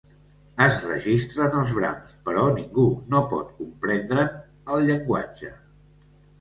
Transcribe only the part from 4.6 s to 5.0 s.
el